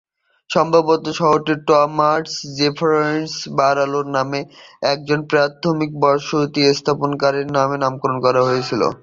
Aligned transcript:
সম্ভবত 0.49 1.03
শহরটি 1.17 1.53
Thomas 1.67 2.27
Jefferson 2.57 3.21
Barlow 3.57 3.99
নামে 4.15 4.39
একজন 4.93 5.19
প্রাথমিক 5.31 5.91
বসতি 6.03 6.61
স্থাপনকারীর 6.79 7.47
নামে 7.57 7.75
নামকরণ 7.83 8.17
করা 8.25 8.41
হয়েছিল। 8.47 8.81